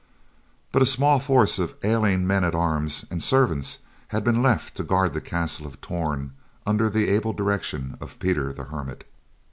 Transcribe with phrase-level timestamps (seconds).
[0.71, 3.77] But a small force of ailing men at arms, and servants
[4.07, 6.31] had been left to guard the castle of Torn
[6.65, 9.07] under the able direction of Peter the Hermit.